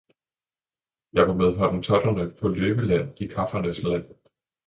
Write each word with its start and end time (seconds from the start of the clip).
Jeg 1.13 1.27
var 1.27 1.33
med 1.33 1.57
hottentotterne 1.59 2.31
på 2.41 2.47
løvejagt 2.47 3.21
i 3.21 3.27
kaffernes 3.27 3.83
land! 3.83 4.09